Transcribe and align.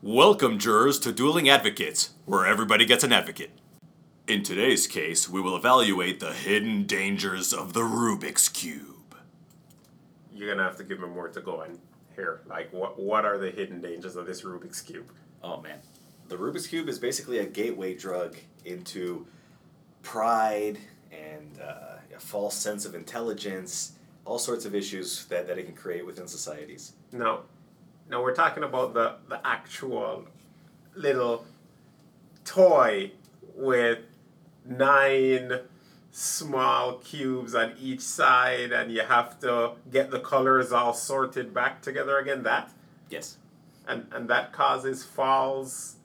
Welcome, 0.00 0.60
jurors, 0.60 1.00
to 1.00 1.12
Dueling 1.12 1.48
Advocates, 1.48 2.10
where 2.24 2.46
everybody 2.46 2.86
gets 2.86 3.02
an 3.02 3.12
advocate. 3.12 3.50
In 4.28 4.44
today's 4.44 4.86
case, 4.86 5.28
we 5.28 5.40
will 5.40 5.56
evaluate 5.56 6.20
the 6.20 6.32
hidden 6.32 6.86
dangers 6.86 7.52
of 7.52 7.72
the 7.72 7.80
Rubik's 7.80 8.48
Cube. 8.48 9.16
You're 10.32 10.54
gonna 10.54 10.62
have 10.62 10.76
to 10.76 10.84
give 10.84 11.00
me 11.00 11.08
more 11.08 11.26
to 11.26 11.40
go 11.40 11.62
on 11.62 11.80
here. 12.14 12.42
Like, 12.46 12.72
what 12.72 12.96
what 12.96 13.24
are 13.24 13.38
the 13.38 13.50
hidden 13.50 13.80
dangers 13.80 14.14
of 14.14 14.24
this 14.24 14.42
Rubik's 14.42 14.80
cube? 14.80 15.10
Oh 15.42 15.60
man, 15.60 15.80
the 16.28 16.36
Rubik's 16.36 16.68
cube 16.68 16.88
is 16.88 17.00
basically 17.00 17.38
a 17.38 17.44
gateway 17.44 17.96
drug 17.96 18.36
into 18.64 19.26
pride 20.02 20.78
and 21.10 21.58
uh, 21.60 21.96
a 22.16 22.20
false 22.20 22.54
sense 22.54 22.84
of 22.84 22.94
intelligence, 22.94 23.94
all 24.24 24.38
sorts 24.38 24.64
of 24.64 24.76
issues 24.76 25.24
that, 25.24 25.48
that 25.48 25.58
it 25.58 25.64
can 25.64 25.74
create 25.74 26.06
within 26.06 26.28
societies. 26.28 26.92
Now, 27.10 27.40
now 28.10 28.22
we're 28.22 28.34
talking 28.34 28.62
about 28.62 28.94
the 28.94 29.16
the 29.28 29.40
actual 29.46 30.26
little 30.94 31.44
toy 32.44 33.12
with 33.54 33.98
nine 34.64 35.60
small 36.10 36.94
cubes 36.94 37.54
on 37.54 37.74
each 37.80 38.00
side, 38.00 38.72
and 38.72 38.90
you 38.90 39.02
have 39.02 39.38
to 39.40 39.72
get 39.92 40.10
the 40.10 40.20
colors 40.20 40.72
all 40.72 40.94
sorted 40.94 41.52
back 41.54 41.82
together 41.82 42.18
again. 42.18 42.42
That 42.42 42.70
Yes. 43.10 43.38
and 43.86 44.06
and 44.12 44.28
that 44.28 44.52
causes 44.52 45.04
false 45.04 45.96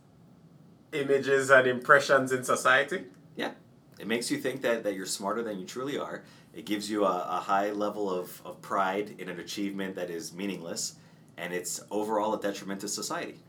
images 0.91 1.49
and 1.49 1.67
impressions 1.67 2.31
in 2.31 2.43
society. 2.43 3.05
Yeah. 3.35 3.51
It 3.99 4.07
makes 4.07 4.29
you 4.29 4.37
think 4.37 4.61
that, 4.61 4.83
that 4.83 4.93
you're 4.95 5.05
smarter 5.05 5.41
than 5.43 5.59
you 5.59 5.65
truly 5.65 5.97
are. 5.97 6.23
It 6.53 6.65
gives 6.65 6.89
you 6.89 7.03
a, 7.05 7.25
a 7.29 7.39
high 7.39 7.71
level 7.71 8.11
of, 8.11 8.41
of 8.45 8.61
pride 8.61 9.15
in 9.17 9.27
an 9.29 9.39
achievement 9.39 9.95
that 9.95 10.09
is 10.11 10.33
meaningless, 10.33 10.95
and 11.37 11.53
it's 11.53 11.81
overall 11.91 12.33
a 12.33 12.41
detriment 12.41 12.81
to 12.81 12.87
society. 12.87 13.39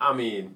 I 0.00 0.12
mean, 0.12 0.54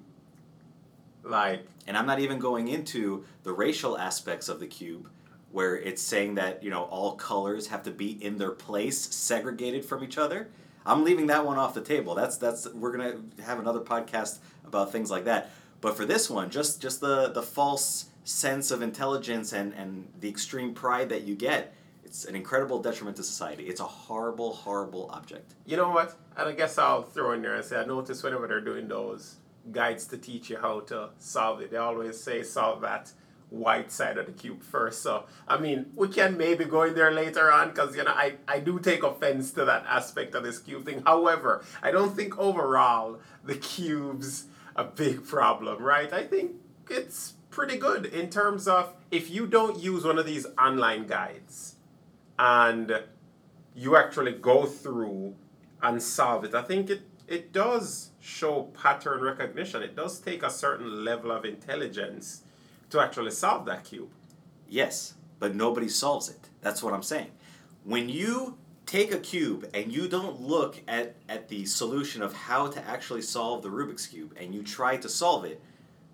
like, 1.23 1.65
And 1.87 1.97
I'm 1.97 2.05
not 2.05 2.19
even 2.19 2.39
going 2.39 2.67
into 2.67 3.25
the 3.43 3.53
racial 3.53 3.97
aspects 3.97 4.49
of 4.49 4.59
the 4.59 4.67
cube, 4.67 5.09
where 5.51 5.75
it's 5.75 6.01
saying 6.01 6.35
that, 6.35 6.63
you 6.63 6.69
know, 6.69 6.83
all 6.83 7.15
colors 7.15 7.67
have 7.67 7.83
to 7.83 7.91
be 7.91 8.23
in 8.23 8.37
their 8.37 8.51
place, 8.51 8.97
segregated 8.97 9.83
from 9.83 10.03
each 10.03 10.17
other. 10.17 10.49
I'm 10.85 11.03
leaving 11.03 11.27
that 11.27 11.45
one 11.45 11.57
off 11.57 11.73
the 11.73 11.81
table. 11.81 12.15
That's 12.15 12.37
that's 12.37 12.67
we're 12.73 12.91
gonna 12.91 13.17
have 13.43 13.59
another 13.59 13.81
podcast 13.81 14.39
about 14.65 14.91
things 14.91 15.11
like 15.11 15.25
that. 15.25 15.51
But 15.79 15.95
for 15.95 16.05
this 16.05 16.29
one, 16.29 16.49
just 16.49 16.81
just 16.81 17.01
the 17.01 17.29
the 17.29 17.43
false 17.43 18.05
sense 18.23 18.71
of 18.71 18.81
intelligence 18.81 19.53
and 19.53 19.73
and 19.73 20.07
the 20.19 20.29
extreme 20.29 20.73
pride 20.73 21.09
that 21.09 21.23
you 21.23 21.35
get, 21.35 21.73
it's 22.11 22.25
an 22.25 22.35
incredible 22.35 22.81
detriment 22.81 23.15
to 23.15 23.23
society. 23.23 23.63
It's 23.67 23.79
a 23.79 23.85
horrible, 23.85 24.51
horrible 24.51 25.09
object. 25.13 25.55
you 25.65 25.77
know 25.77 25.91
what? 25.91 26.13
And 26.35 26.49
I 26.49 26.51
guess 26.51 26.77
I'll 26.77 27.03
throw 27.03 27.31
in 27.31 27.41
there 27.41 27.55
and 27.55 27.63
say 27.63 27.77
I 27.77 27.85
notice 27.85 28.21
whenever 28.21 28.49
they're 28.49 28.59
doing 28.59 28.89
those 28.89 29.37
guides 29.71 30.07
to 30.07 30.17
teach 30.17 30.49
you 30.49 30.57
how 30.57 30.81
to 30.81 31.11
solve 31.19 31.61
it, 31.61 31.71
they 31.71 31.77
always 31.77 32.21
say 32.21 32.43
solve 32.43 32.81
that 32.81 33.13
white 33.49 33.93
side 33.93 34.17
of 34.17 34.25
the 34.25 34.33
cube 34.33 34.61
first. 34.61 35.01
So 35.01 35.23
I 35.47 35.57
mean, 35.57 35.85
we 35.95 36.09
can 36.09 36.35
maybe 36.35 36.65
go 36.65 36.83
in 36.83 36.95
there 36.95 37.11
later 37.11 37.49
on 37.49 37.69
because 37.69 37.95
you 37.95 38.03
know 38.03 38.11
I 38.11 38.33
I 38.45 38.59
do 38.59 38.77
take 38.77 39.03
offense 39.03 39.51
to 39.53 39.63
that 39.63 39.85
aspect 39.87 40.35
of 40.35 40.43
this 40.43 40.59
cube 40.59 40.83
thing. 40.83 41.03
However, 41.07 41.63
I 41.81 41.91
don't 41.91 42.13
think 42.13 42.37
overall 42.37 43.19
the 43.45 43.55
cube's 43.55 44.47
a 44.75 44.83
big 44.83 45.25
problem, 45.25 45.81
right? 45.81 46.11
I 46.11 46.23
think 46.23 46.57
it's 46.89 47.35
pretty 47.51 47.77
good 47.77 48.05
in 48.05 48.29
terms 48.29 48.67
of 48.67 48.93
if 49.11 49.29
you 49.29 49.47
don't 49.47 49.79
use 49.81 50.03
one 50.03 50.17
of 50.17 50.25
these 50.25 50.45
online 50.57 51.07
guides 51.07 51.77
and 52.41 53.03
you 53.75 53.95
actually 53.95 54.31
go 54.31 54.65
through 54.65 55.35
and 55.83 56.01
solve 56.01 56.43
it. 56.43 56.55
I 56.55 56.63
think 56.63 56.89
it, 56.89 57.03
it 57.27 57.53
does 57.53 58.09
show 58.19 58.63
pattern 58.81 59.21
recognition. 59.21 59.83
It 59.83 59.95
does 59.95 60.19
take 60.19 60.41
a 60.41 60.49
certain 60.49 61.05
level 61.05 61.31
of 61.31 61.45
intelligence 61.45 62.41
to 62.89 62.99
actually 62.99 63.29
solve 63.29 63.65
that 63.67 63.83
cube. 63.83 64.09
Yes, 64.67 65.13
but 65.37 65.53
nobody 65.53 65.87
solves 65.87 66.29
it. 66.29 66.49
That's 66.61 66.81
what 66.81 66.95
I'm 66.95 67.03
saying. 67.03 67.29
When 67.83 68.09
you 68.09 68.57
take 68.87 69.13
a 69.13 69.19
cube 69.19 69.69
and 69.75 69.93
you 69.93 70.07
don't 70.07 70.41
look 70.41 70.81
at, 70.87 71.15
at 71.29 71.47
the 71.47 71.65
solution 71.65 72.23
of 72.23 72.33
how 72.33 72.67
to 72.69 72.83
actually 72.87 73.21
solve 73.21 73.61
the 73.61 73.69
Rubik's 73.69 74.07
Cube 74.07 74.35
and 74.39 74.53
you 74.55 74.63
try 74.63 74.97
to 74.97 75.07
solve 75.07 75.45
it, 75.45 75.61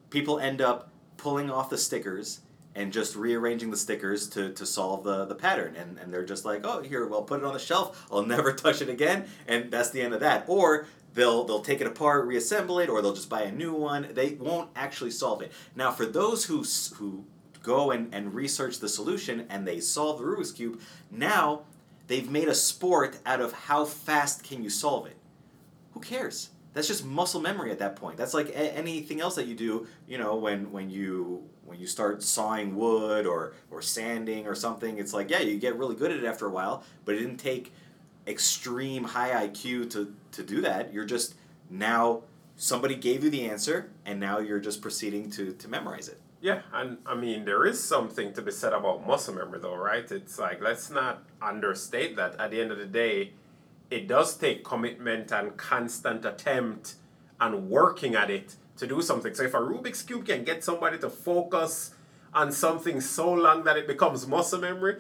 people 0.10 0.40
end 0.40 0.60
up 0.60 0.92
pulling 1.16 1.50
off 1.50 1.70
the 1.70 1.78
stickers 1.78 2.42
and 2.78 2.94
just 2.94 3.16
rearranging 3.16 3.72
the 3.72 3.78
stickers 3.78 4.30
to, 4.30 4.54
to 4.54 4.64
solve 4.64 5.04
the, 5.04 5.26
the 5.26 5.34
pattern. 5.34 5.76
And, 5.76 5.98
and 5.98 6.14
they're 6.14 6.24
just 6.24 6.46
like, 6.46 6.62
oh, 6.64 6.84
here, 6.84 7.08
well, 7.08 7.24
put 7.24 7.40
it 7.40 7.46
on 7.46 7.54
the 7.54 7.60
shelf. 7.60 8.08
I'll 8.12 8.26
never 8.26 8.54
touch 8.54 8.84
it 8.84 8.88
again. 8.88 9.26
And 9.48 9.72
that's 9.72 9.90
the 9.90 10.02
end 10.02 10.14
of 10.14 10.20
that. 10.20 10.46
Or 10.48 10.86
they'll, 11.16 11.44
they'll 11.44 11.62
take 11.64 11.82
it 11.82 11.88
apart, 11.88 12.28
reassemble 12.28 12.78
it, 12.78 12.88
or 12.88 13.02
they'll 13.02 13.16
just 13.16 13.30
buy 13.30 13.42
a 13.42 13.52
new 13.52 13.74
one. 13.74 14.10
They 14.14 14.36
won't 14.36 14.70
actually 14.76 15.10
solve 15.10 15.42
it. 15.42 15.52
Now, 15.76 15.92
for 15.92 16.06
those 16.06 16.46
who, 16.46 16.64
who 16.98 17.26
go 17.64 17.90
and, 17.90 18.14
and 18.14 18.36
research 18.36 18.80
the 18.80 18.90
solution 18.90 19.48
and 19.50 19.68
they 19.68 19.80
solve 19.80 20.20
the 20.20 20.26
Rubik's 20.26 20.52
Cube, 20.52 20.80
now 21.10 21.64
they've 22.06 22.30
made 22.30 22.48
a 22.48 22.56
sport 22.56 23.18
out 23.26 23.42
of 23.42 23.54
how 23.54 23.86
fast 23.86 24.44
can 24.44 24.64
you 24.64 24.70
solve 24.70 25.08
it. 25.08 25.18
Who 25.94 26.00
cares? 26.00 26.52
That's 26.74 26.88
just 26.88 27.04
muscle 27.04 27.42
memory 27.42 27.72
at 27.72 27.80
that 27.80 27.96
point. 27.96 28.18
That's 28.18 28.36
like 28.36 28.50
a- 28.50 28.78
anything 28.78 29.20
else 29.20 29.34
that 29.34 29.48
you 29.48 29.56
do, 29.56 29.88
you 30.08 30.20
know, 30.20 30.36
when, 30.36 30.72
when 30.72 30.92
you 30.92 31.50
when 31.68 31.80
you 31.80 31.86
start 31.86 32.24
sawing 32.24 32.76
wood 32.76 33.28
or, 33.28 33.54
or 33.70 33.82
sanding 33.82 34.48
or 34.48 34.56
something, 34.56 34.98
it's 34.98 35.14
like, 35.14 35.30
yeah, 35.30 35.42
you 35.42 35.58
get 35.58 35.78
really 35.78 35.96
good 35.96 36.12
at 36.12 36.18
it 36.18 36.26
after 36.26 36.48
a 36.48 36.50
while, 36.50 36.84
but 37.04 37.14
it 37.14 37.20
didn't 37.20 37.38
take 37.38 37.74
extreme 38.26 39.04
high 39.04 39.48
IQ 39.48 39.92
to, 39.92 40.16
to 40.32 40.44
do 40.44 40.62
that. 40.62 40.94
You're 40.94 41.06
just 41.06 41.36
now 41.70 42.24
somebody 42.56 42.96
gave 42.96 43.24
you 43.24 43.30
the 43.30 43.50
answer 43.50 43.90
and 44.06 44.20
now 44.20 44.40
you're 44.40 44.62
just 44.62 44.82
proceeding 44.82 45.30
to, 45.32 45.54
to 45.54 45.68
memorize 45.68 46.08
it. 46.08 46.20
Yeah, 46.40 46.62
and 46.74 46.98
I 47.06 47.16
mean, 47.16 47.44
there 47.44 47.66
is 47.66 47.84
something 47.84 48.32
to 48.34 48.42
be 48.42 48.52
said 48.52 48.72
about 48.72 49.06
muscle 49.06 49.34
memory, 49.34 49.60
though, 49.60 49.76
right? 49.76 50.10
It's 50.10 50.40
like, 50.40 50.62
let's 50.62 50.90
not 50.90 51.24
understate 51.42 52.16
that. 52.16 52.40
At 52.40 52.52
the 52.52 52.62
end 52.62 52.72
of 52.72 52.78
the 52.78 52.86
day, 52.86 53.34
it 53.90 54.08
does 54.08 54.38
take 54.38 54.64
commitment 54.64 55.32
and 55.32 55.58
constant 55.58 56.24
attempt 56.26 56.96
and 57.40 57.70
working 57.70 58.16
at 58.16 58.30
it 58.30 58.56
to 58.78 58.88
do 58.88 59.02
something. 59.02 59.34
So, 59.34 59.44
if 59.44 59.54
a 59.54 59.60
Rubik's 59.60 60.04
Cube 60.04 60.26
can 60.26 60.44
get 60.44 60.64
somebody 60.64 60.98
to 61.00 61.10
focus 61.10 61.94
on 62.34 62.52
something 62.52 63.02
so 63.02 63.32
long 63.32 63.64
that 63.64 63.78
it 63.78 63.88
becomes 63.88 64.28
muscle 64.28 64.60
memory, 64.60 65.00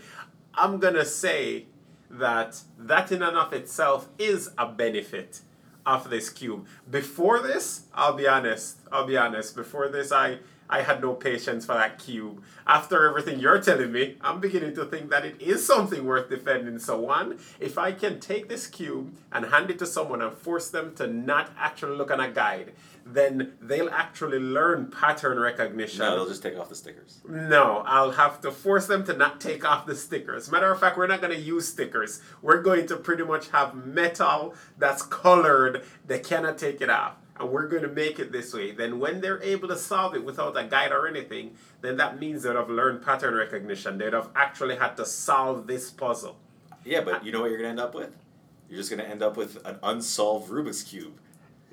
I'm 0.53 0.79
gonna 0.79 1.05
say 1.05 1.65
that 2.09 2.61
that 2.77 3.11
in 3.11 3.21
and 3.21 3.37
of 3.37 3.53
itself 3.53 4.09
is 4.17 4.49
a 4.57 4.67
benefit 4.67 5.41
of 5.85 6.09
this 6.09 6.29
cube. 6.29 6.67
Before 6.89 7.39
this, 7.39 7.83
I'll 7.93 8.13
be 8.13 8.27
honest, 8.27 8.77
I'll 8.91 9.07
be 9.07 9.17
honest, 9.17 9.55
before 9.55 9.87
this 9.87 10.11
I 10.11 10.39
I 10.69 10.81
had 10.81 11.01
no 11.01 11.13
patience 11.13 11.65
for 11.65 11.73
that 11.73 11.99
cube. 11.99 12.43
After 12.65 13.07
everything 13.07 13.39
you're 13.39 13.61
telling 13.61 13.91
me, 13.91 14.17
I'm 14.21 14.39
beginning 14.39 14.75
to 14.75 14.85
think 14.85 15.09
that 15.11 15.25
it 15.25 15.41
is 15.41 15.65
something 15.65 16.05
worth 16.05 16.29
defending. 16.29 16.79
So 16.79 16.99
one, 16.99 17.39
if 17.59 17.77
I 17.77 17.91
can 17.91 18.19
take 18.19 18.49
this 18.49 18.67
cube 18.67 19.15
and 19.31 19.45
hand 19.45 19.69
it 19.69 19.79
to 19.79 19.85
someone 19.85 20.21
and 20.21 20.37
force 20.37 20.69
them 20.69 20.93
to 20.95 21.07
not 21.07 21.51
actually 21.57 21.95
look 21.95 22.11
on 22.11 22.19
a 22.19 22.29
guide, 22.29 22.73
then 23.05 23.53
they'll 23.61 23.89
actually 23.89 24.39
learn 24.39 24.87
pattern 24.87 25.39
recognition. 25.39 25.99
No, 25.99 26.15
they'll 26.15 26.27
just 26.27 26.43
take 26.43 26.57
off 26.57 26.67
the 26.69 26.75
stickers. 26.75 27.21
No, 27.27 27.83
I'll 27.85 28.11
have 28.11 28.41
to 28.41 28.51
force 28.51 28.87
them 28.87 29.05
to 29.05 29.13
not 29.13 29.39
take 29.39 29.63
off 29.63 29.85
the 29.85 29.95
stickers. 29.95 30.51
Matter 30.51 30.69
of 30.71 30.79
fact, 30.79 30.97
we're 30.97 31.07
not 31.07 31.21
going 31.21 31.33
to 31.33 31.39
use 31.39 31.67
stickers. 31.67 32.21
We're 32.41 32.61
going 32.61 32.87
to 32.87 32.97
pretty 32.97 33.23
much 33.23 33.49
have 33.49 33.75
metal 33.75 34.55
that's 34.77 35.01
colored. 35.03 35.83
They 36.05 36.19
cannot 36.19 36.57
take 36.57 36.81
it 36.81 36.89
off. 36.89 37.13
And 37.39 37.49
we're 37.49 37.67
going 37.67 37.83
to 37.83 37.89
make 37.89 38.19
it 38.19 38.31
this 38.31 38.53
way. 38.53 38.71
Then, 38.71 38.99
when 38.99 39.21
they're 39.21 39.41
able 39.43 39.67
to 39.67 39.77
solve 39.77 40.15
it 40.15 40.23
without 40.23 40.57
a 40.57 40.63
guide 40.63 40.91
or 40.91 41.07
anything, 41.07 41.55
then 41.81 41.97
that 41.97 42.19
means 42.19 42.43
they'd 42.43 42.55
have 42.55 42.69
learned 42.69 43.03
pattern 43.03 43.35
recognition. 43.35 43.97
They'd 43.97 44.13
have 44.13 44.29
actually 44.35 44.75
had 44.75 44.97
to 44.97 45.05
solve 45.05 45.67
this 45.67 45.91
puzzle. 45.91 46.37
Yeah, 46.83 47.01
but 47.01 47.25
you 47.25 47.31
know 47.31 47.41
what 47.41 47.51
you're 47.51 47.59
going 47.59 47.75
to 47.75 47.81
end 47.81 47.87
up 47.87 47.93
with? 47.93 48.15
You're 48.69 48.79
just 48.79 48.89
going 48.89 49.03
to 49.03 49.09
end 49.09 49.21
up 49.21 49.37
with 49.37 49.65
an 49.65 49.77
unsolved 49.83 50.49
Rubik's 50.51 50.83
Cube. 50.83 51.19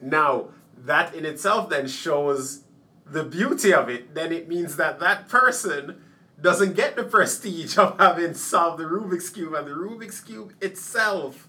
Now, 0.00 0.48
that 0.76 1.14
in 1.14 1.24
itself 1.24 1.70
then 1.70 1.86
shows 1.86 2.64
the 3.06 3.24
beauty 3.24 3.72
of 3.72 3.88
it. 3.88 4.14
Then 4.14 4.32
it 4.32 4.48
means 4.48 4.76
that 4.76 5.00
that 5.00 5.28
person 5.28 6.00
doesn't 6.40 6.74
get 6.74 6.96
the 6.96 7.04
prestige 7.04 7.78
of 7.78 7.98
having 7.98 8.34
solved 8.34 8.78
the 8.78 8.84
Rubik's 8.84 9.30
Cube, 9.30 9.54
and 9.54 9.66
the 9.66 9.72
Rubik's 9.72 10.20
Cube 10.20 10.52
itself 10.60 11.48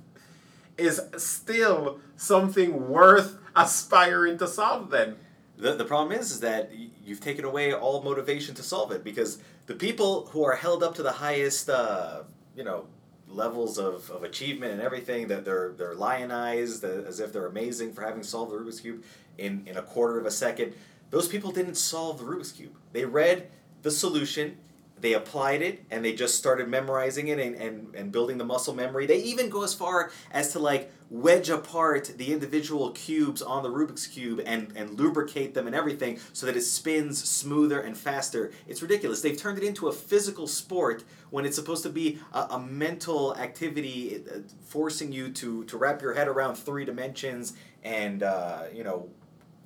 is 0.77 1.01
still 1.17 1.99
something 2.15 2.89
worth 2.89 3.37
aspiring 3.55 4.37
to 4.37 4.47
solve 4.47 4.89
then. 4.89 5.15
The, 5.57 5.73
the 5.73 5.85
problem 5.85 6.17
is, 6.17 6.31
is 6.31 6.39
that 6.41 6.71
you've 7.05 7.21
taken 7.21 7.45
away 7.45 7.73
all 7.73 8.01
motivation 8.01 8.55
to 8.55 8.63
solve 8.63 8.91
it 8.91 9.03
because 9.03 9.39
the 9.67 9.75
people 9.75 10.27
who 10.27 10.43
are 10.43 10.55
held 10.55 10.83
up 10.83 10.95
to 10.95 11.03
the 11.03 11.13
highest, 11.13 11.69
uh, 11.69 12.23
you 12.55 12.63
know, 12.63 12.87
levels 13.27 13.77
of, 13.77 14.09
of 14.11 14.23
achievement 14.23 14.73
and 14.73 14.81
everything 14.81 15.27
that 15.27 15.43
they're 15.43 15.73
they're 15.77 15.95
lionized 15.95 16.85
uh, 16.85 16.87
as 16.87 17.19
if 17.19 17.33
they're 17.33 17.47
amazing 17.47 17.91
for 17.91 18.01
having 18.01 18.23
solved 18.23 18.51
the 18.51 18.55
Rubik's 18.55 18.79
cube 18.79 19.03
in 19.37 19.63
in 19.65 19.77
a 19.77 19.81
quarter 19.81 20.19
of 20.19 20.25
a 20.25 20.31
second. 20.31 20.73
Those 21.09 21.27
people 21.27 21.51
didn't 21.51 21.75
solve 21.75 22.19
the 22.19 22.25
Rubik's 22.25 22.51
cube. 22.51 22.75
They 22.91 23.05
read 23.05 23.49
the 23.83 23.91
solution, 23.91 24.57
they 24.99 25.13
applied 25.13 25.61
it, 25.61 25.83
and 25.91 26.03
they 26.03 26.13
just 26.13 26.35
started 26.35 26.67
memorizing 26.67 27.27
it 27.27 27.39
and, 27.39 27.55
and, 27.55 27.93
and 27.95 28.11
building 28.11 28.37
the 28.37 28.43
muscle 28.43 28.73
memory. 28.73 29.05
They 29.05 29.21
even 29.21 29.49
go 29.49 29.63
as 29.63 29.73
far 29.73 30.11
as 30.31 30.51
to 30.53 30.59
like 30.59 30.91
wedge 31.09 31.49
apart 31.49 32.11
the 32.17 32.33
individual 32.33 32.91
cubes 32.91 33.41
on 33.41 33.63
the 33.63 33.69
Rubik's 33.69 34.07
Cube 34.07 34.41
and, 34.45 34.71
and 34.75 34.99
lubricate 34.99 35.53
them 35.53 35.67
and 35.67 35.75
everything 35.75 36.19
so 36.33 36.45
that 36.45 36.57
it 36.57 36.61
spins 36.61 37.23
smoother 37.23 37.79
and 37.79 37.97
faster. 37.97 38.51
It's 38.67 38.81
ridiculous. 38.81 39.21
They've 39.21 39.37
turned 39.37 39.57
it 39.57 39.63
into 39.63 39.87
a 39.87 39.91
physical 39.91 40.47
sport 40.47 41.03
when 41.29 41.45
it's 41.45 41.55
supposed 41.55 41.83
to 41.83 41.89
be 41.89 42.19
a, 42.33 42.39
a 42.51 42.59
mental 42.59 43.35
activity 43.37 44.23
uh, 44.29 44.39
forcing 44.61 45.11
you 45.11 45.29
to, 45.33 45.63
to 45.65 45.77
wrap 45.77 46.01
your 46.01 46.13
head 46.13 46.27
around 46.27 46.55
three 46.55 46.85
dimensions 46.85 47.53
and, 47.83 48.23
uh, 48.23 48.63
you 48.73 48.83
know, 48.83 49.09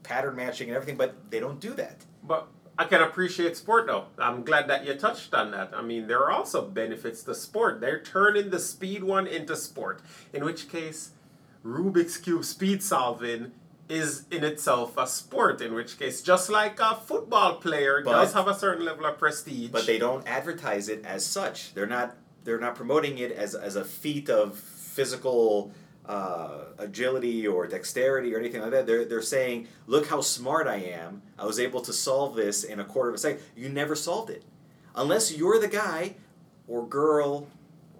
pattern 0.03 0.35
matching 0.35 0.67
and 0.67 0.75
everything, 0.75 0.97
but 0.97 1.29
they 1.31 1.39
don't 1.39 1.59
do 1.59 1.73
that. 1.73 2.03
But 2.23 2.47
I 2.77 2.85
can 2.85 3.01
appreciate 3.01 3.57
sport 3.57 3.87
though. 3.87 4.05
I'm 4.17 4.43
glad 4.43 4.69
that 4.69 4.85
you 4.85 4.93
touched 4.93 5.33
on 5.33 5.51
that. 5.51 5.71
I 5.73 5.81
mean, 5.81 6.07
there 6.07 6.19
are 6.19 6.31
also 6.31 6.61
benefits 6.61 7.23
to 7.23 7.35
sport. 7.35 7.81
They're 7.81 8.01
turning 8.01 8.49
the 8.49 8.59
speed 8.59 9.03
one 9.03 9.27
into 9.27 9.55
sport, 9.55 10.01
in 10.33 10.45
which 10.45 10.69
case, 10.69 11.11
Rubik's 11.63 12.17
Cube 12.17 12.45
speed 12.45 12.81
solving 12.83 13.51
is 13.87 14.25
in 14.29 14.43
itself 14.43 14.97
a 14.97 15.07
sport, 15.07 15.61
in 15.61 15.73
which 15.73 15.97
case, 15.97 16.21
just 16.21 16.49
like 16.49 16.79
a 16.79 16.95
football 16.95 17.55
player 17.55 18.01
But- 18.03 18.11
does 18.11 18.33
have 18.33 18.47
a 18.47 18.53
certain 18.53 18.85
level 18.85 19.05
of 19.05 19.17
prestige. 19.17 19.71
But 19.71 19.85
they 19.85 19.97
don't 19.97 20.27
advertise 20.27 20.89
it 20.89 21.03
as 21.05 21.25
such. 21.25 21.73
They're 21.73 21.87
not. 21.87 22.15
They're 22.45 22.59
not 22.59 22.75
promoting 22.75 23.17
it 23.17 23.33
as, 23.33 23.53
as 23.53 23.75
a 23.75 23.83
feat 23.83 24.29
of 24.29 24.57
physical 24.57 25.73
uh, 26.05 26.63
agility 26.77 27.45
or 27.45 27.67
dexterity 27.67 28.33
or 28.33 28.39
anything 28.39 28.61
like 28.61 28.71
that. 28.71 28.87
They're, 28.87 29.05
they're 29.05 29.21
saying, 29.21 29.67
look 29.87 30.07
how 30.07 30.21
smart 30.21 30.65
I 30.65 30.77
am. 30.77 31.21
I 31.37 31.45
was 31.45 31.59
able 31.59 31.81
to 31.81 31.93
solve 31.93 32.35
this 32.35 32.63
in 32.63 32.79
a 32.79 32.85
quarter 32.85 33.09
of 33.09 33.15
a 33.15 33.17
second. 33.19 33.41
You 33.57 33.69
never 33.69 33.93
solved 33.93 34.29
it. 34.31 34.43
Unless 34.95 35.35
you're 35.35 35.59
the 35.59 35.67
guy 35.67 36.15
or 36.67 36.87
girl 36.87 37.47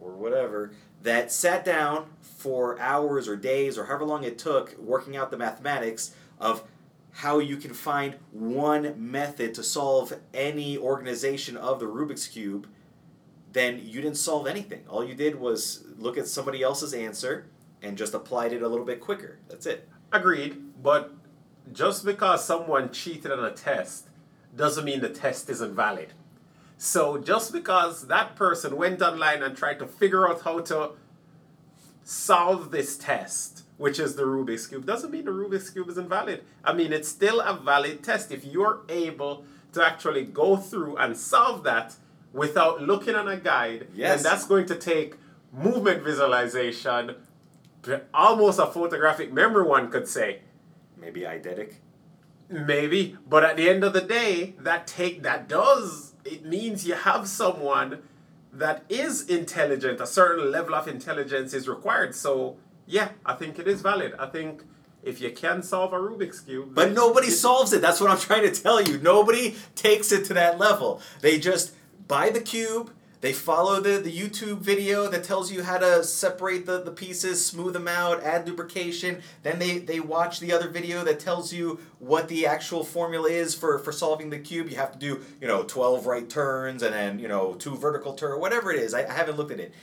or 0.10 0.16
whatever 0.16 0.72
that 1.02 1.32
sat 1.32 1.64
down 1.64 2.06
for 2.22 2.80
hours 2.80 3.28
or 3.28 3.36
days 3.36 3.78
or 3.78 3.86
however 3.86 4.06
long 4.06 4.24
it 4.24 4.38
took 4.38 4.78
working 4.78 5.16
out 5.16 5.32
the 5.32 5.38
mathematics 5.38 6.14
of 6.40 6.64
how 7.12 7.40
you 7.40 7.58
can 7.58 7.74
find 7.74 8.16
one 8.32 8.94
method 8.98 9.54
to 9.54 9.64
solve 9.64 10.14
any 10.34 10.78
organization 10.78 11.58
of 11.58 11.80
the 11.80 11.86
Rubik's 11.86 12.28
Cube, 12.28 12.68
then 13.52 13.82
you 13.84 14.02
didn't 14.02 14.18
solve 14.18 14.48
anything. 14.48 14.84
All 14.88 15.04
you 15.04 15.16
did 15.16 15.36
was 15.36 15.84
look 15.98 16.18
at 16.18 16.28
somebody 16.28 16.62
else's 16.62 16.94
answer 16.94 17.48
and 17.82 17.98
just 17.98 18.14
applied 18.14 18.54
it 18.54 18.62
a 18.62 18.68
little 18.68 18.86
bit 18.86 19.02
quicker. 19.02 19.40
That's 19.50 19.66
it. 19.66 19.90
Agreed, 20.12 20.82
but 20.82 21.12
just 21.74 22.06
because 22.06 22.46
someone 22.46 22.92
cheated 22.92 23.32
on 23.32 23.44
a 23.44 23.52
test 23.52 24.08
doesn't 24.56 24.86
mean 24.86 25.02
the 25.02 25.10
test 25.10 25.50
isn't 25.50 25.76
valid. 25.76 26.14
So 26.82 27.18
just 27.18 27.52
because 27.52 28.08
that 28.08 28.38
person 28.38 28.78
went 28.78 29.02
online 29.02 29.44
and 29.44 29.56
tried 29.56 29.80
to 29.80 29.86
figure 29.86 30.30
out 30.30 30.44
how 30.44 30.60
to 30.62 30.92
solve 32.06 32.72
this 32.72 32.98
test, 32.98 33.64
which 33.78 34.00
is 34.00 34.16
the 34.16 34.24
Rubik's 34.24 34.66
Cube, 34.66 34.86
doesn't 34.86 35.12
mean 35.12 35.26
the 35.26 35.32
Rubik's 35.32 35.70
Cube 35.70 35.90
is 35.90 35.98
invalid. 35.98 36.42
I 36.64 36.72
mean, 36.72 36.94
it's 36.94 37.10
still 37.10 37.42
a 37.42 37.54
valid 37.54 38.02
test. 38.02 38.32
If 38.32 38.46
you're 38.46 38.80
able 38.88 39.44
to 39.74 39.86
actually 39.86 40.24
go 40.24 40.56
through 40.56 40.96
and 40.96 41.18
solve 41.18 41.66
that 41.66 41.96
without 42.32 42.82
looking 42.82 43.14
on 43.14 43.28
a 43.28 43.36
guide, 43.36 43.90
Yes. 43.94 44.24
then 44.24 44.32
that's 44.32 44.46
going 44.48 44.66
to 44.68 44.76
take 44.76 45.16
movement 45.52 46.02
visualization, 46.02 47.16
almost 48.14 48.58
a 48.58 48.68
photographic 48.68 49.34
memory, 49.34 49.66
one 49.66 49.92
could 49.92 50.08
say. 50.08 50.40
Maybe 50.96 51.22
eidetic. 51.22 51.74
Maybe, 52.50 53.18
but 53.28 53.44
at 53.44 53.58
the 53.58 53.70
end 53.70 53.84
of 53.84 53.92
the 53.92 54.02
day, 54.02 54.56
that 54.60 54.88
take 54.88 55.24
that 55.24 55.50
does 55.50 56.09
it 56.26 56.46
means 56.46 56.86
you 56.88 56.96
have 56.96 57.28
someone 57.28 58.00
that 58.54 58.84
is 58.90 59.28
intelligent. 59.30 60.02
A 60.02 60.08
certain 60.08 60.52
level 60.52 60.74
of 60.76 60.88
intelligence 60.88 61.54
is 61.54 61.68
required. 61.68 62.16
So 62.16 62.58
yeah, 62.88 63.10
I 63.26 63.34
think 63.34 63.60
it 63.60 63.68
is 63.68 63.82
valid. 63.82 64.14
I 64.20 64.26
think 64.28 64.64
if 65.04 65.22
you 65.22 65.32
can 65.32 65.62
solve 65.64 65.94
a 65.94 65.98
Rubik's 65.98 66.42
cube, 66.42 66.74
But 66.74 66.92
nobody 66.94 67.28
it- 67.28 67.32
solves 67.32 67.72
it. 67.74 67.82
That's 67.82 68.02
what 68.02 68.10
I'm 68.12 68.18
trying 68.18 68.52
to 68.52 68.62
tell 68.62 68.82
you. 68.82 68.98
Nobody 69.00 69.56
takes 69.76 70.12
it 70.12 70.26
to 70.26 70.34
that 70.34 70.58
level. 70.58 71.02
They 71.22 71.40
just 71.40 71.74
buy 72.08 72.30
the 72.32 72.42
cube. 72.42 72.92
They 73.22 73.34
follow 73.34 73.82
the, 73.82 74.00
the 74.00 74.16
YouTube 74.16 74.60
video 74.60 75.10
that 75.10 75.26
tells 75.26 75.52
you 75.52 75.64
how 75.64 75.78
to 75.78 76.04
separate 76.06 76.66
the, 76.66 76.82
the 76.82 76.92
pieces, 76.92 77.46
smooth 77.46 77.74
them 77.74 77.88
out, 77.88 78.24
add 78.24 78.48
lubrication. 78.48 79.22
Then 79.44 79.60
they, 79.60 79.80
they 79.80 80.00
watch 80.00 80.40
the 80.40 80.54
other 80.54 80.70
video 80.70 81.04
that 81.04 81.20
tells 81.20 81.52
you 81.52 81.80
what 82.00 82.30
the 82.30 82.46
actual 82.48 82.86
formula 82.86 83.30
is 83.30 83.54
for, 83.54 83.78
for 83.80 83.92
solving 83.92 84.30
the 84.30 84.40
cube. 84.40 84.70
You 84.70 84.78
have 84.78 84.94
to 84.94 84.98
do, 84.98 85.22
you 85.42 85.48
know, 85.48 85.64
12 85.64 86.06
right 86.06 86.30
turns 86.30 86.82
and 86.82 86.94
then, 86.94 87.20
you 87.20 87.28
know, 87.28 87.56
two 87.56 87.76
vertical 87.76 88.14
turns, 88.14 88.40
whatever 88.40 88.72
it 88.72 88.80
is. 88.80 88.94
I, 88.94 89.06
I 89.06 89.14
haven't 89.14 89.36
looked 89.36 89.52
at 89.52 89.60
it. 89.60 89.74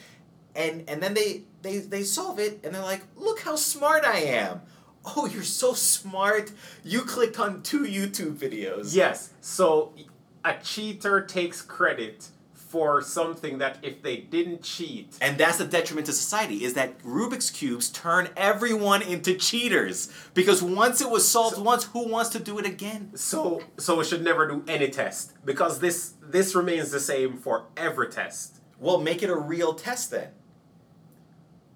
And 0.55 0.89
and 0.89 1.03
then 1.03 1.13
they, 1.13 1.43
they, 1.61 1.79
they 1.79 2.03
solve 2.03 2.39
it 2.39 2.61
and 2.65 2.75
they're 2.75 2.81
like, 2.81 3.03
look 3.17 3.41
how 3.41 3.57
smart 3.57 4.05
I 4.05 4.21
am. 4.21 4.63
Oh, 5.05 5.27
you're 5.27 5.43
so 5.43 5.75
smart. 5.75 6.51
You 6.83 7.03
clicked 7.03 7.39
on 7.39 7.63
two 7.63 7.83
YouTube 7.83 8.37
videos. 8.37 8.95
Yes. 8.95 9.35
So 9.43 9.93
a 10.43 10.55
cheater 10.55 11.21
takes 11.21 11.61
credit 11.61 12.31
for 12.69 13.01
something 13.01 13.59
that 13.59 13.79
if 13.83 14.03
they 14.03 14.17
didn't 14.17 14.63
cheat, 14.63 15.17
And 15.21 15.39
that's 15.39 15.59
the 15.59 15.65
detriment 15.65 16.07
to 16.07 16.13
society 16.13 16.65
is 16.65 16.75
that 16.75 16.99
Rubik's 17.05 17.51
cubes 17.51 17.89
turn 17.91 18.29
everyone 18.37 19.03
into 19.03 19.35
cheaters 19.35 20.11
because 20.35 20.63
once 20.63 21.01
it 21.01 21.09
was 21.09 21.27
solved 21.29 21.59
once, 21.59 21.85
who 21.85 22.09
wants 22.09 22.31
to 22.31 22.39
do 22.41 22.59
it 22.59 22.67
again? 22.67 23.13
so 23.15 23.63
so 23.79 23.97
we 23.99 24.05
should 24.05 24.23
never 24.25 24.49
do 24.49 24.65
any 24.67 24.89
test 24.89 25.33
because 25.45 25.79
this 25.79 26.15
this 26.21 26.55
remains 26.55 26.91
the 26.91 27.01
same 27.01 27.37
for 27.39 27.67
every 27.77 28.09
test. 28.09 28.59
Well, 28.81 28.99
make 29.01 29.23
it 29.23 29.31
a 29.31 29.37
real 29.37 29.73
test 29.75 30.11
then. 30.11 30.29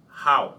How? 0.09 0.57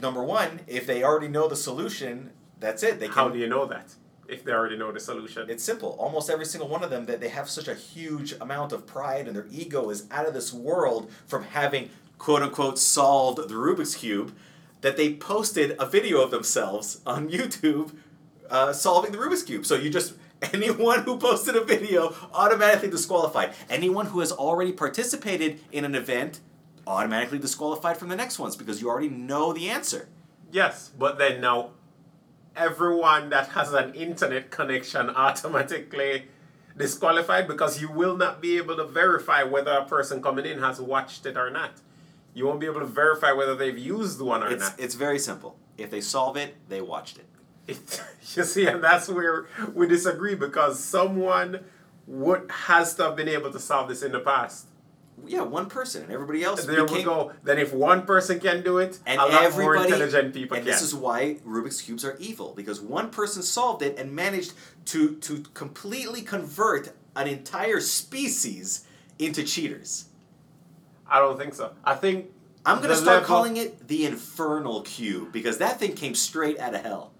Number 0.00 0.22
one, 0.22 0.60
if 0.66 0.86
they 0.86 1.02
already 1.02 1.28
know 1.28 1.48
the 1.48 1.56
solution, 1.56 2.30
that's 2.58 2.82
it. 2.82 3.00
They 3.00 3.06
can. 3.06 3.14
How 3.14 3.28
do 3.28 3.38
you 3.38 3.48
know 3.48 3.66
that? 3.66 3.94
If 4.30 4.44
they 4.44 4.52
already 4.52 4.76
know 4.76 4.92
the 4.92 5.00
solution. 5.00 5.50
It's 5.50 5.64
simple. 5.64 5.96
Almost 5.98 6.30
every 6.30 6.44
single 6.44 6.68
one 6.68 6.84
of 6.84 6.90
them 6.90 7.06
that 7.06 7.20
they 7.20 7.28
have 7.28 7.50
such 7.50 7.68
a 7.68 7.74
huge 7.74 8.32
amount 8.40 8.72
of 8.72 8.86
pride 8.86 9.26
and 9.26 9.36
their 9.36 9.46
ego 9.50 9.90
is 9.90 10.06
out 10.10 10.26
of 10.26 10.34
this 10.34 10.52
world 10.52 11.10
from 11.26 11.44
having 11.44 11.90
quote 12.18 12.42
unquote 12.42 12.78
solved 12.78 13.48
the 13.48 13.54
Rubik's 13.54 13.96
cube 13.96 14.34
that 14.82 14.96
they 14.96 15.14
posted 15.14 15.76
a 15.78 15.86
video 15.86 16.20
of 16.22 16.30
themselves 16.30 17.00
on 17.04 17.28
YouTube 17.28 17.92
uh, 18.50 18.72
solving 18.72 19.12
the 19.12 19.18
Rubik's 19.18 19.42
cube. 19.42 19.66
So 19.66 19.74
you 19.74 19.90
just 19.90 20.14
anyone 20.52 21.02
who 21.02 21.18
posted 21.18 21.56
a 21.56 21.64
video 21.64 22.14
automatically 22.32 22.90
disqualified. 22.90 23.52
Anyone 23.68 24.06
who 24.06 24.20
has 24.20 24.32
already 24.32 24.72
participated 24.72 25.60
in 25.72 25.84
an 25.84 25.94
event 25.94 26.40
automatically 26.86 27.38
disqualified 27.38 27.96
from 27.96 28.08
the 28.08 28.16
next 28.16 28.38
ones 28.38 28.56
because 28.56 28.80
you 28.80 28.88
already 28.88 29.08
know 29.08 29.52
the 29.52 29.68
answer. 29.68 30.08
Yes, 30.50 30.90
but 30.98 31.18
then 31.18 31.40
now 31.40 31.70
everyone 32.56 33.30
that 33.30 33.48
has 33.48 33.72
an 33.72 33.94
internet 33.94 34.50
connection 34.50 35.10
automatically 35.10 36.24
disqualified 36.76 37.46
because 37.46 37.80
you 37.80 37.90
will 37.90 38.16
not 38.16 38.40
be 38.40 38.56
able 38.56 38.76
to 38.76 38.84
verify 38.84 39.42
whether 39.42 39.72
a 39.72 39.84
person 39.84 40.22
coming 40.22 40.46
in 40.46 40.60
has 40.60 40.80
watched 40.80 41.26
it 41.26 41.36
or 41.36 41.50
not. 41.50 41.72
You 42.34 42.46
won't 42.46 42.60
be 42.60 42.66
able 42.66 42.80
to 42.80 42.86
verify 42.86 43.32
whether 43.32 43.54
they've 43.54 43.76
used 43.76 44.20
one 44.20 44.42
or 44.42 44.50
It's 44.50 44.70
not. 44.70 44.80
it's 44.80 44.94
very 44.94 45.18
simple. 45.18 45.56
If 45.76 45.90
they 45.90 46.00
solve 46.00 46.36
it, 46.36 46.54
they 46.68 46.80
watched 46.80 47.18
it. 47.18 47.26
It, 47.66 48.02
you 48.36 48.44
see, 48.44 48.66
and 48.66 48.82
that's 48.82 49.08
where 49.08 49.46
we 49.74 49.88
disagree 49.88 50.34
because 50.34 50.78
someone 50.82 51.60
would 52.06 52.50
has 52.50 52.94
to 52.94 53.04
have 53.04 53.16
been 53.16 53.28
able 53.28 53.52
to 53.52 53.58
solve 53.60 53.88
this 53.88 54.02
in 54.02 54.12
the 54.12 54.20
past. 54.20 54.66
Yeah, 55.26 55.42
one 55.42 55.66
person 55.68 56.02
and 56.02 56.12
everybody 56.12 56.42
else. 56.42 56.64
There 56.64 56.84
we 56.84 57.02
go. 57.02 57.32
Then 57.44 57.58
if 57.58 57.72
one 57.72 58.02
person 58.06 58.40
can 58.40 58.62
do 58.62 58.78
it, 58.78 58.98
And 59.06 59.20
a 59.20 59.26
lot 59.26 59.52
more 59.58 59.76
intelligent 59.76 60.34
people 60.34 60.56
and 60.56 60.64
can. 60.66 60.72
this 60.72 60.82
is 60.82 60.94
why 60.94 61.36
Rubik's 61.46 61.80
cubes 61.82 62.04
are 62.04 62.16
evil 62.18 62.52
because 62.54 62.80
one 62.80 63.10
person 63.10 63.42
solved 63.42 63.82
it 63.82 63.98
and 63.98 64.12
managed 64.14 64.52
to 64.86 65.16
to 65.16 65.44
completely 65.54 66.22
convert 66.22 66.92
an 67.16 67.26
entire 67.26 67.80
species 67.80 68.84
into 69.18 69.42
cheaters. 69.44 70.06
I 71.08 71.18
don't 71.18 71.38
think 71.38 71.54
so. 71.54 71.72
I 71.84 71.94
think 71.94 72.30
I'm 72.64 72.80
gonna 72.82 72.94
start 72.94 73.22
level- 73.22 73.26
calling 73.26 73.56
it 73.56 73.88
the 73.88 74.04
infernal 74.06 74.82
cube 74.82 75.32
because 75.32 75.58
that 75.58 75.78
thing 75.80 75.94
came 75.94 76.14
straight 76.14 76.58
out 76.58 76.74
of 76.74 76.82
hell. 76.82 77.12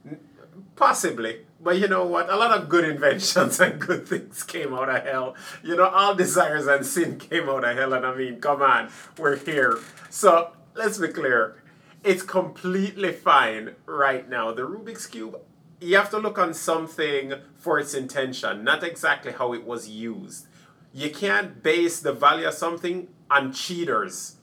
Possibly. 0.80 1.40
But 1.60 1.78
you 1.78 1.88
know 1.88 2.06
what? 2.06 2.30
A 2.30 2.36
lot 2.36 2.58
of 2.58 2.70
good 2.70 2.86
inventions 2.86 3.60
and 3.64 3.78
good 3.78 4.08
things 4.08 4.42
came 4.42 4.72
out 4.72 4.88
of 4.88 5.04
hell. 5.04 5.36
You 5.62 5.76
know, 5.76 5.86
all 5.86 6.14
desires 6.14 6.66
and 6.66 6.86
sin 6.86 7.18
came 7.18 7.50
out 7.50 7.64
of 7.64 7.76
hell. 7.76 7.92
And 7.92 8.06
I 8.06 8.14
mean, 8.14 8.40
come 8.40 8.62
on, 8.62 8.88
we're 9.18 9.36
here. 9.36 9.78
So 10.08 10.52
let's 10.74 10.96
be 10.96 11.08
clear. 11.08 11.62
It's 12.02 12.22
completely 12.22 13.12
fine 13.12 13.74
right 13.84 14.26
now. 14.26 14.52
The 14.52 14.62
Rubik's 14.62 15.06
Cube, 15.06 15.38
you 15.82 15.96
have 15.96 16.08
to 16.10 16.18
look 16.18 16.38
on 16.38 16.54
something 16.54 17.34
for 17.58 17.78
its 17.78 17.92
intention, 17.92 18.64
not 18.64 18.82
exactly 18.82 19.32
how 19.32 19.52
it 19.52 19.66
was 19.66 19.86
used. 19.86 20.46
You 20.94 21.10
can't 21.10 21.62
base 21.62 22.00
the 22.00 22.14
value 22.14 22.48
of 22.48 22.54
something 22.54 23.08
on 23.30 23.52
cheaters. 23.52 24.36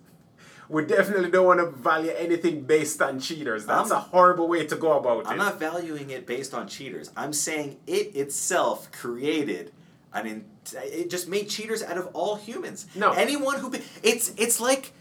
We 0.70 0.86
definitely 0.86 1.32
don't 1.32 1.46
want 1.46 1.60
to 1.60 1.68
value 1.68 2.12
anything 2.12 2.64
based 2.64 3.02
on 3.02 3.20
cheaters. 3.20 3.66
That's 3.66 3.92
I'm- 3.92 4.00
a 4.02 4.04
horrible 4.04 4.48
way 4.48 4.66
to 4.66 4.76
go 4.76 4.98
about 4.98 5.22
it. 5.22 5.28
I'm 5.28 5.38
not 5.38 5.60
valuing 5.60 6.10
it 6.10 6.26
based 6.28 6.54
on 6.54 6.68
cheaters. 6.68 7.12
I'm 7.16 7.34
saying 7.34 7.78
it 7.88 8.16
itself 8.16 8.92
created 8.92 9.72
an 10.14 10.26
in, 10.26 10.46
it 10.74 11.10
just 11.10 11.28
made 11.28 11.50
cheaters 11.50 11.84
out 11.84 11.98
of 11.98 12.08
all 12.14 12.36
humans. 12.36 12.88
No. 12.96 13.12
Anyone 13.12 13.60
who 13.60 13.74
it's 14.04 14.34
it's 14.38 14.60
like 14.60 14.94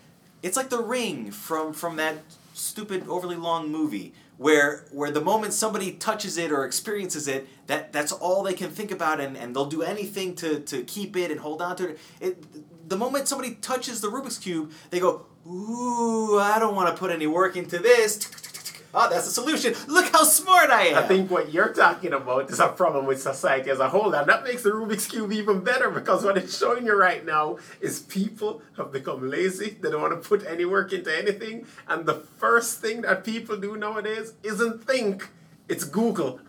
it's 0.42 0.56
like 0.56 0.68
the 0.68 0.82
ring 0.82 1.30
from 1.30 1.73
from 1.73 1.96
that 1.96 2.16
stupid, 2.54 3.06
overly 3.08 3.37
long 3.37 3.70
movie 3.70 4.12
where 4.38 4.85
where 4.90 5.11
the 5.11 5.20
moment 5.20 5.52
somebody 5.52 5.92
touches 5.92 6.37
it 6.38 6.52
or 6.52 6.64
experiences 6.64 7.26
it, 7.28 7.49
that 7.66 7.92
that's 7.92 8.12
all 8.12 8.42
they 8.42 8.54
can 8.54 8.70
think 8.70 8.90
about, 8.90 9.20
and, 9.20 9.37
and 9.37 9.54
they'll 9.56 9.66
do 9.66 9.82
anything 9.82 10.35
to, 10.37 10.61
to 10.61 10.82
keep 10.85 11.16
it 11.16 11.30
and 11.30 11.40
hold 11.40 11.62
on 11.62 11.76
to 11.76 11.90
it. 11.90 11.99
it. 12.20 12.88
The 12.88 12.96
moment 12.96 13.26
somebody 13.28 13.54
touches 13.54 14.00
the 14.00 14.08
Rubik's 14.08 14.38
cube, 14.38 14.70
they 14.90 15.00
go, 15.00 15.26
"Ooh, 15.47 16.38
I 16.38 16.59
don't 16.59 16.75
want 16.75 16.95
to 16.95 16.99
put 16.99 17.11
any 17.11 17.26
work 17.26 17.57
into 17.57 17.79
this." 17.79 18.29
Oh, 18.99 19.11
that's 19.11 19.26
the 19.26 19.31
solution. 19.31 19.75
Look 19.88 20.11
how 20.11 20.25
smart 20.25 20.71
I 20.71 20.85
am. 20.87 20.97
I 20.97 21.03
think 21.03 21.31
what 21.31 21.53
you're 21.53 21.75
talking 21.75 22.15
about 22.15 22.50
is 22.50 22.61
a 22.61 22.69
problem 22.69 23.05
with 23.05 23.21
society 23.21 23.69
as 23.69 23.79
a 23.79 23.91
whole, 23.91 24.15
and 24.15 24.26
that 24.26 24.43
makes 24.43 24.62
the 24.62 24.71
Rubik's 24.71 25.07
Cube 25.07 25.33
even 25.33 25.61
better 25.61 25.91
because 25.91 26.25
what 26.25 26.38
it's 26.38 26.57
showing 26.57 26.87
you 26.87 26.99
right 26.99 27.23
now 27.25 27.59
is 27.83 28.00
people 28.00 28.62
have 28.79 28.93
become 28.93 29.29
lazy. 29.29 29.76
They 29.79 29.91
don't 29.91 30.00
want 30.00 30.23
to 30.23 30.26
put 30.26 30.47
any 30.47 30.65
work 30.65 30.95
into 30.95 31.15
anything, 31.15 31.67
and 31.87 32.07
the 32.07 32.15
first 32.15 32.81
thing 32.81 33.03
that 33.03 33.23
people 33.23 33.59
do 33.59 33.76
nowadays 33.76 34.33
isn't 34.43 34.85
think, 34.87 35.29
it's 35.69 35.85
Google. 35.85 36.41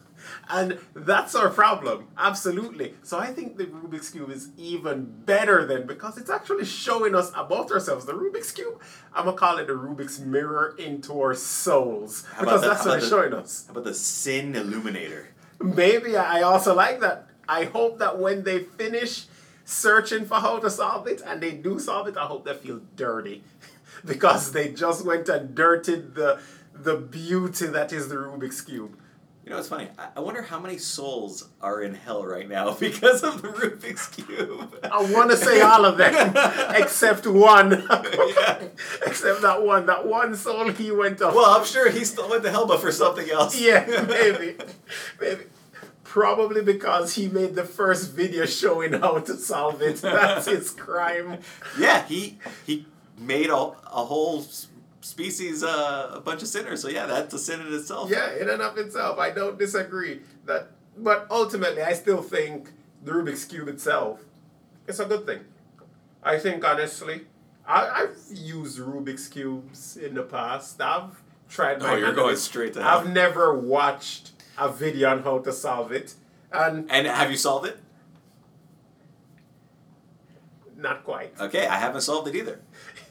And 0.50 0.79
that's 0.93 1.36
our 1.36 1.50
problem, 1.50 2.07
absolutely. 2.17 2.93
So 3.03 3.17
I 3.19 3.27
think 3.27 3.57
the 3.57 3.65
Rubik's 3.65 4.10
Cube 4.10 4.29
is 4.29 4.50
even 4.57 5.05
better 5.25 5.65
than 5.65 5.86
because 5.88 6.17
it's 6.17 6.29
actually 6.29 6.65
showing 6.65 7.15
us 7.15 7.31
about 7.36 7.72
ourselves. 7.72 8.05
The 8.05 8.13
Rubik's 8.13 8.51
Cube, 8.51 8.81
I'm 9.13 9.25
gonna 9.25 9.38
call 9.38 9.57
it 9.57 9.67
the 9.67 9.74
Rubik's 9.74 10.19
mirror 10.19 10.75
into 10.77 11.19
our 11.22 11.34
souls 11.36 12.25
How 12.34 12.43
because 12.43 12.62
the- 12.62 12.67
that's 12.69 12.86
what 12.86 12.98
it's 13.00 13.10
showing 13.10 13.34
us. 13.34 13.65
How 13.67 13.72
about 13.74 13.84
the 13.86 13.93
Sin 13.93 14.55
Illuminator? 14.55 15.29
Maybe 15.62 16.15
I 16.15 16.41
also 16.41 16.74
like 16.75 17.00
that. 17.01 17.27
I 17.50 17.63
hope 17.65 18.00
that 18.00 18.19
when 18.19 18.43
they 18.43 18.60
finish 18.60 19.25
searching 19.65 20.25
for 20.25 20.36
how 20.36 20.60
to 20.60 20.69
solve 20.69 21.07
it 21.07 21.22
and 21.25 21.41
they 21.41 21.51
do 21.51 21.79
solve 21.79 22.07
it, 22.07 22.17
I 22.17 22.25
hope 22.25 22.46
they 22.46 22.53
feel 22.53 22.81
dirty 22.96 23.43
because 24.05 24.51
they 24.51 24.72
just 24.72 25.05
went 25.05 25.27
and 25.29 25.55
dirted 25.55 26.15
the 26.15 26.39
the 26.74 26.96
beauty 26.96 27.65
that 27.65 27.91
is 27.91 28.07
the 28.07 28.15
Rubik's 28.15 28.62
cube. 28.62 28.96
You 29.48 29.54
know, 29.54 29.60
it's 29.60 29.70
funny. 29.70 29.88
I- 29.98 30.20
wonder 30.20 30.42
how 30.42 30.60
many 30.60 30.77
souls 30.77 31.48
are 31.62 31.82
in 31.82 31.94
hell 31.94 32.25
right 32.25 32.50
now 32.50 32.74
because 32.82 33.24
of 33.24 33.42
the 33.42 33.48
Rubik's 33.48 34.10
Cube. 34.10 34.77
I 34.92 35.01
want 35.13 35.32
to 35.32 35.38
say 35.38 35.62
all 35.62 35.86
of 35.86 35.96
them 35.96 36.34
except 36.75 37.25
one. 37.25 37.72
Yeah. 37.72 38.63
except 39.06 39.44
that 39.44 39.63
one. 39.63 39.86
That 39.86 40.06
one 40.06 40.36
soul 40.36 40.68
he 40.72 40.92
went 40.92 41.22
off. 41.22 41.34
Well, 41.34 41.46
I'm 41.46 41.63
sure 41.66 41.89
he 41.89 42.04
still 42.04 42.30
went 42.30 42.44
to 42.44 42.51
hell, 42.51 42.68
but 42.68 42.82
for 42.82 42.92
something 42.92 43.30
else. 43.30 43.58
Yeah, 43.58 43.86
maybe. 44.06 44.58
maybe. 45.22 45.44
Probably 46.04 46.62
because 46.62 47.16
he 47.16 47.30
made 47.30 47.56
the 47.56 47.63
first 47.63 48.12
video 48.12 48.46
showing 48.46 48.92
how 48.92 49.20
to 49.20 49.38
solve 49.38 49.82
it. 49.82 50.01
That's 50.01 50.48
his 50.48 50.72
crime. 50.72 51.39
Yeah, 51.80 52.04
he 52.06 52.38
he 52.66 52.86
made 53.18 53.50
a, 53.50 53.56
a 53.56 54.04
whole 54.04 54.44
species 55.07 55.63
uh, 55.63 56.11
a 56.13 56.19
bunch 56.19 56.41
of 56.41 56.47
sinners. 56.47 56.81
So 56.81 56.89
yeah, 56.89 57.05
that's 57.05 57.33
a 57.33 57.39
sin 57.39 57.61
in 57.61 57.73
itself. 57.73 58.09
Yeah, 58.09 58.35
in 58.35 58.49
and 58.49 58.61
of 58.61 58.77
itself, 58.77 59.17
I 59.19 59.29
don't 59.31 59.57
disagree. 59.57 60.21
That, 60.45 60.71
but 60.97 61.27
ultimately, 61.31 61.81
I 61.81 61.93
still 61.93 62.21
think 62.21 62.71
the 63.03 63.11
Rubik's 63.11 63.45
cube 63.45 63.67
itself 63.67 64.19
is 64.87 64.99
a 64.99 65.05
good 65.05 65.25
thing. 65.25 65.41
I 66.23 66.37
think 66.39 66.65
honestly, 66.65 67.21
I, 67.67 67.87
I've 68.03 68.17
used 68.37 68.79
Rubik's 68.79 69.27
cubes 69.27 69.97
in 69.97 70.13
the 70.15 70.23
past. 70.23 70.81
I've 70.81 71.21
tried. 71.49 71.79
My 71.79 71.93
Oh, 71.93 71.95
you're 71.95 72.13
going 72.13 72.35
straight 72.35 72.73
to 72.73 72.83
hell. 72.83 72.99
I've 72.99 73.09
never 73.09 73.57
watched 73.57 74.31
a 74.57 74.69
video 74.69 75.09
on 75.11 75.23
how 75.23 75.39
to 75.39 75.53
solve 75.53 75.91
it, 75.91 76.15
and 76.51 76.89
And 76.91 77.07
have 77.07 77.31
you 77.31 77.37
solved 77.37 77.67
it? 77.67 77.79
not 80.79 81.03
quite. 81.03 81.33
Okay, 81.39 81.65
I 81.65 81.77
haven't 81.77 82.01
solved 82.01 82.27
it 82.27 82.35
either. 82.35 82.59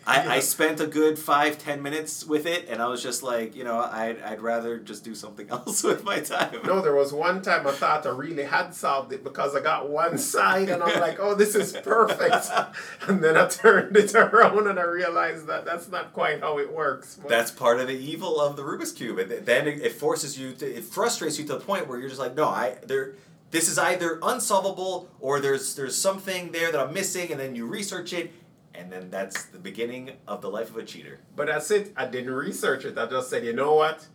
I, 0.07 0.37
I 0.37 0.41
spent 0.41 0.81
a 0.81 0.87
good 0.87 1.19
five 1.19 1.59
ten 1.59 1.83
minutes 1.83 2.25
with 2.25 2.47
it, 2.47 2.69
and 2.69 2.81
I 2.81 2.87
was 2.87 3.03
just 3.03 3.25
like, 3.25 3.57
you 3.57 3.65
know, 3.65 3.81
I'd, 3.81 4.21
I'd 4.23 4.41
rather 4.41 4.79
just 4.79 5.03
do 5.03 5.15
something 5.15 5.49
else 5.51 5.83
with 5.83 6.05
my 6.05 6.21
time. 6.21 6.61
No, 6.65 6.81
there 6.81 6.95
was 6.95 7.13
one 7.13 7.43
time 7.43 7.67
I 7.67 7.73
thought 7.73 8.07
I 8.07 8.11
really 8.11 8.45
had 8.45 8.73
solved 8.73 9.13
it 9.13 9.25
because 9.25 9.57
I 9.57 9.61
got 9.61 9.91
one 9.91 10.17
side 10.17 10.69
and 10.69 10.83
I'm 10.83 11.01
like, 11.07 11.19
oh, 11.19 11.35
this 11.35 11.55
is 11.55 11.73
perfect. 11.73 12.47
And 13.09 13.23
then 13.23 13.37
I 13.37 13.47
turned 13.49 13.97
it 13.97 14.15
around 14.15 14.67
and 14.67 14.79
I 14.79 14.85
realized 14.85 15.47
that 15.47 15.65
that's 15.65 15.89
not 15.89 16.13
quite 16.13 16.41
how 16.41 16.59
it 16.59 16.73
works. 16.73 17.19
But 17.21 17.29
That's 17.29 17.51
part 17.51 17.81
of 17.81 17.89
the 17.89 17.95
evil 17.97 18.41
of 18.41 18.57
the 18.57 18.63
Rubik's 18.63 18.93
cube, 18.93 19.19
and 19.19 19.31
then 19.31 19.67
it, 19.67 19.81
it 19.83 19.93
forces 19.93 20.39
you 20.39 20.53
to, 20.55 20.67
it 20.67 20.85
frustrates 20.85 21.39
you 21.39 21.47
to 21.47 21.55
the 21.55 21.61
point 21.61 21.89
where 21.89 21.99
you're 21.99 22.09
just 22.09 22.21
like, 22.21 22.35
no, 22.35 22.49
I 22.49 22.77
there, 22.87 23.15
this 23.51 23.69
is 23.69 23.79
either 23.79 24.19
unsolvable 24.23 25.09
or 25.21 25.41
there's 25.41 25.75
there's 25.75 25.97
something 25.97 26.53
there 26.53 26.71
that 26.73 26.81
I'm 26.81 26.93
missing, 26.95 27.31
and 27.31 27.41
then 27.41 27.55
you 27.55 27.67
research 27.67 28.13
it, 28.13 28.33
and 28.79 28.93
then 28.93 29.11
that's 29.11 29.45
the 29.47 29.59
beginning 29.59 30.13
of 30.27 30.41
the 30.43 30.51
life 30.51 30.71
of 30.71 30.77
a 30.77 30.85
cheater. 30.85 31.19
But 31.35 31.47
that's 31.47 31.71
it. 31.71 31.93
I 31.97 32.07
didn't 32.07 32.33
research 32.33 32.85
it. 32.85 32.99
I 32.99 33.07
just 33.07 33.31
said, 33.31 33.45
you 33.45 33.53
know 33.53 33.75
what? 33.75 34.07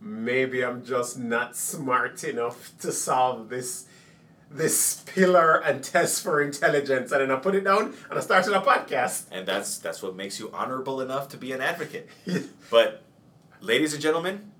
Maybe 0.00 0.64
I'm 0.64 0.84
just 0.84 1.18
not 1.18 1.56
smart 1.56 2.22
enough 2.24 2.72
to 2.80 2.92
solve 2.92 3.48
this 3.48 3.86
this 4.50 5.02
pillar 5.06 5.56
and 5.56 5.84
test 5.84 6.22
for 6.22 6.40
intelligence. 6.40 7.12
And 7.12 7.20
then 7.20 7.30
I 7.30 7.36
put 7.36 7.54
it 7.54 7.64
down 7.64 7.94
and 8.08 8.18
I 8.18 8.20
started 8.22 8.54
a 8.54 8.60
podcast. 8.60 9.26
and 9.30 9.46
that's 9.46 9.78
that's 9.78 10.02
what 10.02 10.16
makes 10.16 10.38
you 10.40 10.50
honorable 10.52 11.00
enough 11.00 11.28
to 11.30 11.36
be 11.36 11.52
an 11.52 11.60
advocate. 11.60 12.08
but, 12.70 13.02
ladies 13.60 13.92
and 13.92 14.02
gentlemen, 14.02 14.52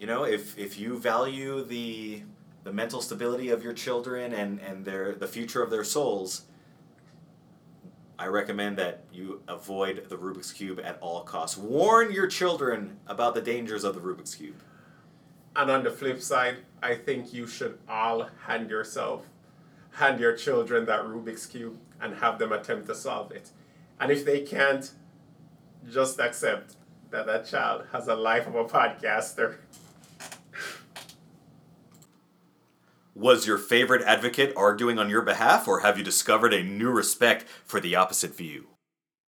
you 0.00 0.06
know 0.06 0.24
if 0.24 0.58
if 0.58 0.78
you 0.78 0.98
value 0.98 1.64
the 1.64 2.22
the 2.64 2.72
mental 2.72 3.00
stability 3.00 3.50
of 3.50 3.62
your 3.62 3.72
children 3.72 4.32
and 4.32 4.60
and 4.60 4.84
their 4.84 5.14
the 5.14 5.28
future 5.28 5.62
of 5.62 5.70
their 5.70 5.84
souls, 5.84 6.42
I 8.18 8.26
recommend 8.28 8.78
that 8.78 9.04
you 9.12 9.42
avoid 9.46 10.08
the 10.08 10.16
Rubik's 10.16 10.52
cube 10.52 10.80
at 10.82 10.98
all 11.00 11.20
costs. 11.22 11.58
Warn 11.58 12.12
your 12.12 12.26
children 12.26 12.96
about 13.06 13.34
the 13.34 13.42
dangers 13.42 13.84
of 13.84 13.94
the 13.94 14.00
Rubik's 14.00 14.34
cube. 14.34 14.62
And 15.54 15.70
on 15.70 15.84
the 15.84 15.90
flip 15.90 16.22
side, 16.22 16.58
I 16.82 16.94
think 16.94 17.32
you 17.32 17.46
should 17.46 17.78
all 17.88 18.28
hand 18.46 18.70
yourself, 18.70 19.26
hand 19.92 20.20
your 20.20 20.34
children 20.34 20.86
that 20.86 21.02
Rubik's 21.04 21.46
Cube 21.46 21.78
and 22.00 22.16
have 22.16 22.38
them 22.38 22.52
attempt 22.52 22.86
to 22.88 22.94
solve 22.94 23.32
it. 23.32 23.50
And 23.98 24.10
if 24.12 24.24
they 24.24 24.40
can't, 24.40 24.90
just 25.90 26.20
accept 26.20 26.74
that 27.10 27.26
that 27.26 27.46
child 27.46 27.84
has 27.92 28.08
a 28.08 28.14
life 28.14 28.46
of 28.46 28.54
a 28.54 28.64
podcaster. 28.64 29.56
Was 33.18 33.46
your 33.46 33.56
favorite 33.56 34.02
advocate 34.02 34.52
arguing 34.58 34.98
on 34.98 35.08
your 35.08 35.22
behalf, 35.22 35.66
or 35.66 35.80
have 35.80 35.96
you 35.96 36.04
discovered 36.04 36.52
a 36.52 36.62
new 36.62 36.90
respect 36.90 37.46
for 37.64 37.80
the 37.80 37.96
opposite 37.96 38.36
view? 38.36 38.75